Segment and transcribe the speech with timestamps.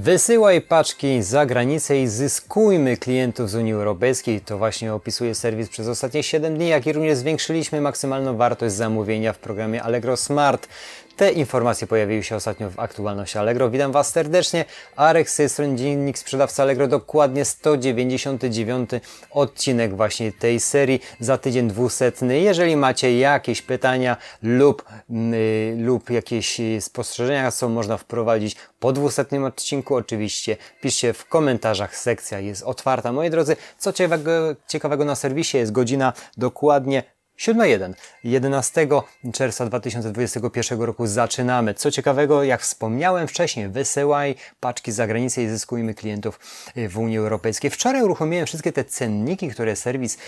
[0.00, 4.40] Wysyłaj paczki za granicę i zyskujmy klientów z Unii Europejskiej.
[4.40, 9.32] To właśnie opisuje serwis przez ostatnie 7 dni, jak i również zwiększyliśmy maksymalną wartość zamówienia
[9.32, 10.68] w programie Allegro Smart.
[11.18, 13.70] Te informacje pojawiły się ostatnio w aktualności Allegro.
[13.70, 14.64] Witam Was serdecznie.
[14.96, 16.88] Arek z tej strony Dziennik Sprzedawca Allegro.
[16.88, 18.90] Dokładnie 199
[19.30, 21.00] odcinek właśnie tej serii.
[21.20, 22.40] Za tydzień dwusetny.
[22.40, 29.94] Jeżeli macie jakieś pytania lub, yy, lub jakieś spostrzeżenia, co można wprowadzić po dwusetnym odcinku,
[29.94, 31.96] oczywiście piszcie w komentarzach.
[31.96, 33.12] Sekcja jest otwarta.
[33.12, 34.30] Moi drodzy, co ciekawego,
[34.68, 37.94] ciekawego na serwisie jest godzina dokładnie 7.1.
[38.24, 38.88] 11
[39.32, 41.74] czerwca 2021 roku zaczynamy.
[41.74, 46.40] Co ciekawego, jak wspomniałem wcześniej, wysyłaj paczki za granicę i zyskujmy klientów
[46.88, 47.70] w Unii Europejskiej.
[47.70, 50.18] Wczoraj uruchomiłem wszystkie te cenniki, które serwis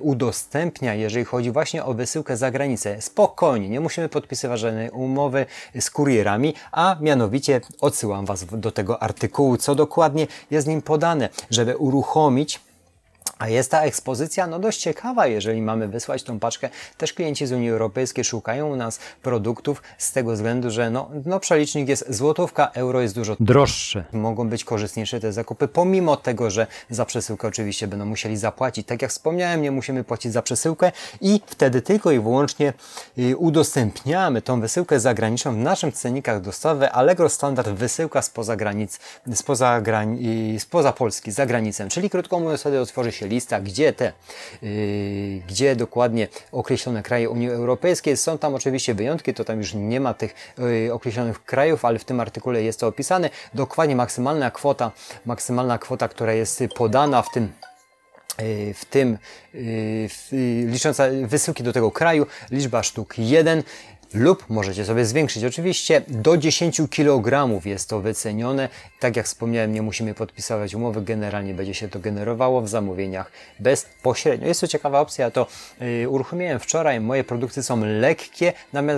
[0.00, 3.02] udostępnia, jeżeli chodzi właśnie o wysyłkę za granicę.
[3.02, 5.46] Spokojnie, nie musimy podpisywać żadnej umowy
[5.80, 11.76] z kurierami, a mianowicie odsyłam Was do tego artykułu, co dokładnie jest nim podane, żeby
[11.76, 12.60] uruchomić
[13.42, 16.68] a jest ta ekspozycja no dość ciekawa, jeżeli mamy wysłać tą paczkę.
[16.98, 21.40] Też klienci z Unii Europejskiej szukają u nas produktów z tego względu, że no, no
[21.40, 24.04] przelicznik jest złotówka, euro jest dużo droższe.
[24.12, 28.86] Mogą być korzystniejsze te zakupy, pomimo tego, że za przesyłkę oczywiście będą musieli zapłacić.
[28.86, 32.72] Tak jak wspomniałem, nie musimy płacić za przesyłkę i wtedy tylko i wyłącznie
[33.18, 39.00] y, udostępniamy tą wysyłkę zagraniczną w naszym cennikach dostawy Allegro Standard wysyłka spoza granic,
[39.34, 41.88] spoza, grani, y, spoza Polski, za granicą.
[41.88, 44.12] Czyli krótko mówiąc, wtedy otworzy się lista, gdzie te,
[44.62, 44.70] yy,
[45.48, 48.16] gdzie dokładnie określone kraje Unii Europejskiej.
[48.16, 52.04] Są tam oczywiście wyjątki, to tam już nie ma tych yy, określonych krajów, ale w
[52.04, 53.30] tym artykule jest to opisane.
[53.54, 54.92] Dokładnie maksymalna kwota,
[55.26, 57.52] maksymalna kwota, która jest podana w tym
[58.38, 59.18] yy, w tym,
[59.54, 59.60] yy,
[60.08, 60.28] w,
[60.66, 63.62] licząca wysyłki do tego kraju, liczba sztuk 1
[64.14, 65.44] lub możecie sobie zwiększyć.
[65.44, 68.68] Oczywiście do 10 kg jest to wycenione.
[69.00, 71.02] Tak jak wspomniałem, nie musimy podpisywać umowy.
[71.02, 74.46] Generalnie będzie się to generowało w zamówieniach bezpośrednio.
[74.46, 75.46] Jest to ciekawa opcja, to
[75.80, 77.00] yy, uruchomiłem wczoraj.
[77.00, 78.52] Moje produkty są lekkie,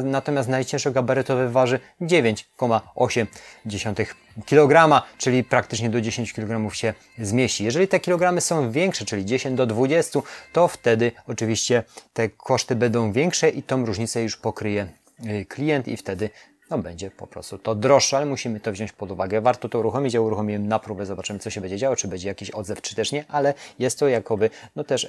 [0.04, 4.06] natomiast, najcięższe gabarytowe waży 9,8
[4.46, 7.64] kg, czyli praktycznie do 10 kg się zmieści.
[7.64, 10.20] Jeżeli te kilogramy są większe, czyli 10 do 20,
[10.52, 11.82] to wtedy oczywiście
[12.12, 15.03] te koszty będą większe i tą różnicę już pokryje
[15.48, 16.30] klient i wtedy
[16.70, 19.41] no, będzie po prostu to droższe, ale musimy to wziąć pod uwagę.
[19.41, 20.14] Warto to uruchomić.
[20.14, 23.12] Ja uruchomiłem na próbę, zobaczymy co się będzie działo, czy będzie jakiś odzew, czy też
[23.12, 25.06] nie, ale jest to jakoby no też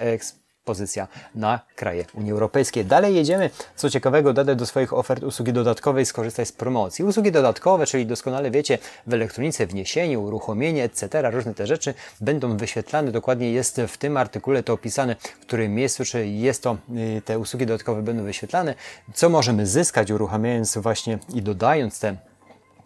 [0.65, 2.85] pozycja na kraje Unii Europejskiej.
[2.85, 3.49] Dalej jedziemy.
[3.75, 7.05] Co ciekawego, dodaj do swoich ofert usługi dodatkowej, skorzystaj z promocji.
[7.05, 8.77] Usługi dodatkowe, czyli doskonale wiecie,
[9.07, 13.11] w elektronice wniesienie, uruchomienie, etc., różne te rzeczy będą wyświetlane.
[13.11, 16.77] Dokładnie jest w tym artykule to opisane, w którym miejscu, czy jest to,
[17.17, 18.75] y, te usługi dodatkowe będą wyświetlane.
[19.13, 22.15] Co możemy zyskać uruchamiając właśnie i dodając te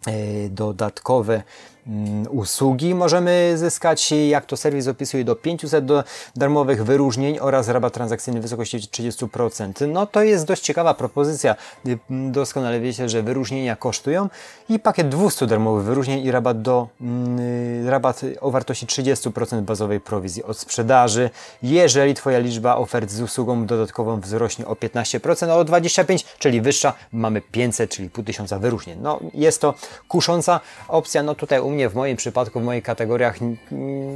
[0.08, 1.42] y, dodatkowe
[2.30, 6.04] usługi możemy zyskać, jak to serwis opisuje, do 500 do
[6.36, 9.88] darmowych wyróżnień oraz rabat transakcyjny w wysokości 30%.
[9.88, 11.56] No to jest dość ciekawa propozycja.
[12.10, 14.28] Doskonale wiecie, że wyróżnienia kosztują
[14.68, 16.88] i pakiet 200 darmowych wyróżnień i rabat, do,
[17.82, 21.30] yy, rabat o wartości 30% bazowej prowizji od sprzedaży.
[21.62, 26.92] Jeżeli Twoja liczba ofert z usługą dodatkową wzrośnie o 15%, a o 25%, czyli wyższa,
[27.12, 28.98] mamy 500, czyli pół tysiąca wyróżnień.
[29.02, 29.74] No jest to
[30.08, 31.22] kusząca opcja.
[31.22, 33.38] No tutaj u mnie, w moim przypadku, w moich kategoriach,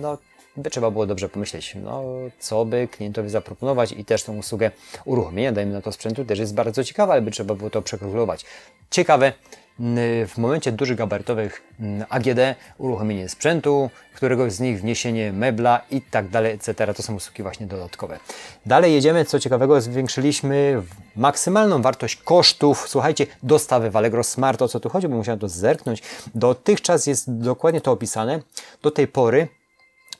[0.00, 0.18] no,
[0.56, 2.04] by trzeba było dobrze pomyśleć, no,
[2.38, 4.70] co by klientowi zaproponować i też tą usługę
[5.04, 8.44] uruchomienia, dajmy na to sprzętu, też jest bardzo ciekawa, ale by trzeba było to przekalkulować.
[8.90, 9.32] Ciekawe,
[9.78, 11.62] w momencie dużych gabarytowych
[12.08, 12.38] AGD
[12.78, 16.94] uruchomienie sprzętu, któregoś z nich wniesienie mebla i tak dalej, etc.
[16.94, 18.18] To są usługi właśnie dodatkowe.
[18.66, 20.82] Dalej jedziemy, co ciekawego, zwiększyliśmy
[21.16, 25.48] maksymalną wartość kosztów, słuchajcie, dostawy w Allegro Smart, o co tu chodzi, bo musiałem to
[25.48, 26.02] zerknąć.
[26.34, 28.40] Dotychczas jest dokładnie to opisane.
[28.82, 29.48] Do tej pory,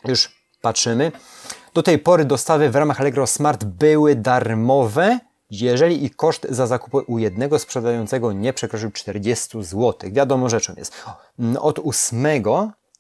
[0.04, 1.12] już patrzymy,
[1.74, 5.18] do tej pory dostawy w ramach Allegro Smart były darmowe,
[5.60, 10.10] jeżeli ich koszt za zakupy u jednego sprzedającego nie przekroczył 40 zł.
[10.12, 10.92] Wiadomo rzeczą jest.
[11.60, 12.44] Od 8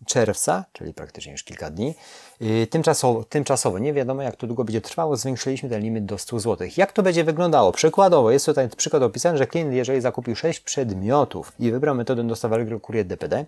[0.06, 1.94] czerwca, czyli praktycznie już kilka dni,
[2.42, 6.40] Y, tymczasowo, tymczasowo, nie wiadomo jak to długo będzie trwało, zwiększyliśmy ten limit do 100
[6.40, 6.68] zł.
[6.76, 7.72] Jak to będzie wyglądało?
[7.72, 12.54] Przykładowo, jest tutaj przykład opisany, że klient, jeżeli zakupił 6 przedmiotów i wybrał metodę dostawy
[12.54, 13.44] Allegro Courier DPD,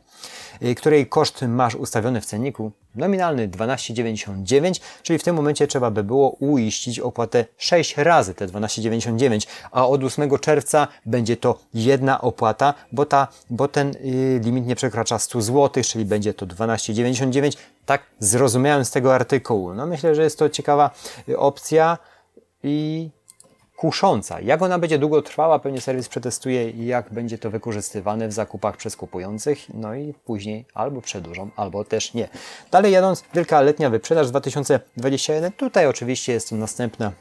[0.62, 6.05] y, której koszt masz ustawiony w cenniku, nominalny 12,99, czyli w tym momencie trzeba by
[6.05, 12.75] było uiścić opłatę 6 razy te 12,99, a od 8 czerwca będzie to jedna opłata,
[12.93, 17.57] bo, ta, bo ten y, limit nie przekracza 100 zł, czyli będzie to 12,99
[17.87, 19.75] tak zrozumiałem z tego artykułu.
[19.75, 20.91] No myślę, że jest to ciekawa
[21.29, 21.99] y, opcja
[22.63, 23.11] i
[23.76, 24.40] kusząca.
[24.40, 28.96] Jak ona będzie długo trwała, pewnie serwis przetestuje, jak będzie to wykorzystywane w zakupach przez
[28.96, 32.28] kupujących, no i później albo przedłużą, albo też nie.
[32.70, 35.52] Dalej jadąc, wielka letnia wyprzedaż 2021.
[35.52, 37.12] Tutaj oczywiście jest to następna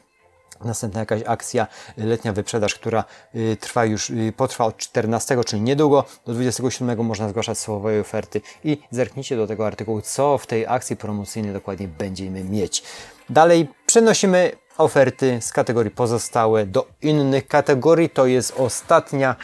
[0.64, 1.66] Następna jakaś akcja,
[1.96, 3.04] letnia wyprzedaż, która
[3.34, 8.40] y, trwa już, y, potrwa od 14, czyli niedługo, do 27 można zgłaszać swoje oferty
[8.64, 12.82] i zerknijcie do tego artykułu, co w tej akcji promocyjnej dokładnie będziemy mieć.
[13.30, 18.10] Dalej przenosimy oferty z kategorii pozostałe do innych kategorii.
[18.10, 19.36] To jest ostatnia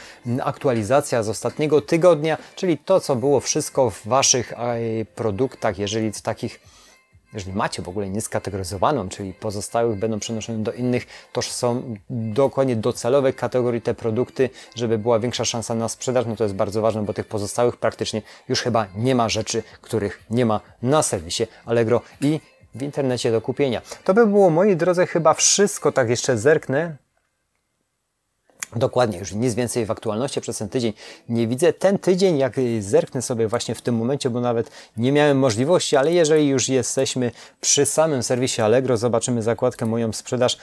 [0.42, 4.52] aktualizacja z ostatniego tygodnia, czyli to, co było wszystko w Waszych
[5.14, 6.60] produktach, jeżeli w takich
[7.34, 13.32] jeżeli macie w ogóle nieskategoryzowaną, czyli pozostałych będą przenoszone do innych, to są dokładnie docelowe
[13.32, 17.12] kategorii te produkty, żeby była większa szansa na sprzedaż, no to jest bardzo ważne, bo
[17.12, 22.40] tych pozostałych praktycznie już chyba nie ma rzeczy, których nie ma na serwisie Allegro i
[22.74, 23.82] w internecie do kupienia.
[24.04, 25.92] To by było, moi drodzy, chyba wszystko.
[25.92, 26.96] Tak jeszcze zerknę.
[28.76, 30.92] Dokładnie, już nic więcej w aktualności przez ten tydzień
[31.28, 31.72] nie widzę.
[31.72, 36.12] Ten tydzień, jak zerknę sobie właśnie w tym momencie, bo nawet nie miałem możliwości, ale
[36.12, 37.30] jeżeli już jesteśmy
[37.60, 40.58] przy samym serwisie Allegro, zobaczymy zakładkę moją sprzedaż,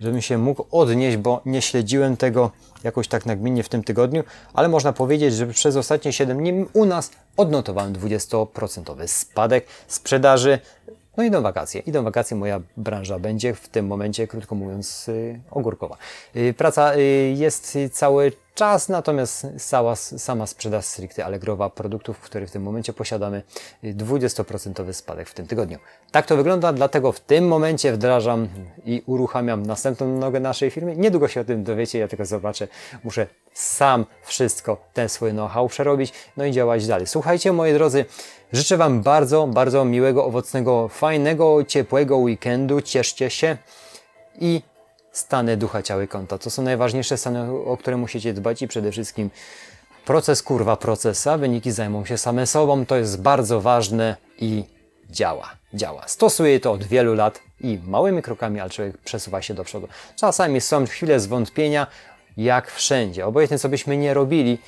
[0.00, 2.50] żebym się mógł odnieść, bo nie śledziłem tego
[2.84, 4.24] jakoś tak nagminnie w tym tygodniu,
[4.54, 10.58] ale można powiedzieć, że przez ostatnie 7 dni u nas odnotowałem 20% spadek sprzedaży
[11.20, 11.80] no idą wakacje.
[11.80, 15.96] Idą wakacje, moja branża będzie w tym momencie, krótko mówiąc, y, ogórkowa.
[16.36, 22.50] Y, praca y, jest cały czas, natomiast cała, sama sprzedaż stricte Allegrowa produktów, które w
[22.50, 23.42] tym momencie posiadamy,
[23.84, 25.78] 20% spadek w tym tygodniu.
[26.10, 28.48] Tak to wygląda, dlatego w tym momencie wdrażam
[28.84, 30.96] i uruchamiam następną nogę naszej firmy.
[30.96, 32.68] Niedługo się o tym dowiecie, ja tylko zobaczę.
[33.04, 37.06] Muszę sam wszystko, ten swój know-how przerobić, no i działać dalej.
[37.06, 38.04] Słuchajcie, moi drodzy,
[38.52, 42.80] życzę Wam bardzo, bardzo miłego, owocnego, fajnego, ciepłego weekendu.
[42.80, 43.56] Cieszcie się
[44.40, 44.62] i
[45.12, 46.38] stany ducha, ciała i konta.
[46.38, 49.30] To są najważniejsze stany, o które musicie dbać i przede wszystkim
[50.04, 54.64] proces kurwa procesa, wyniki zajmą się same sobą, to jest bardzo ważne i
[55.10, 56.08] działa, działa.
[56.08, 59.88] Stosuję to od wielu lat i małymi krokami, ale człowiek przesuwa się do przodu.
[60.16, 61.86] Czasami są chwile zwątpienia,
[62.36, 64.58] jak wszędzie, obojętnie co byśmy nie robili,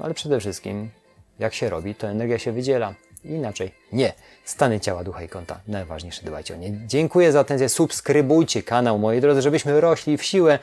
[0.00, 0.90] ale przede wszystkim
[1.38, 2.94] jak się robi, to energia się wydziela.
[3.24, 4.12] Inaczej nie.
[4.44, 5.60] Stany ciała, ducha i konta.
[5.68, 6.72] Najważniejsze, dbajcie o nie.
[6.86, 7.68] Dziękuję za atencję.
[7.68, 10.58] Subskrybujcie kanał, moi drodzy, żebyśmy rośli w siłę.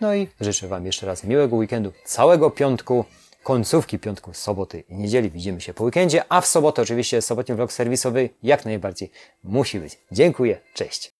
[0.00, 3.04] No i życzę Wam jeszcze raz miłego weekendu, całego piątku,
[3.42, 5.30] końcówki piątku, soboty i niedzieli.
[5.30, 9.10] Widzimy się po weekendzie, a w sobotę oczywiście sobotni vlog serwisowy jak najbardziej
[9.44, 9.98] musi być.
[10.12, 11.14] Dziękuję, cześć.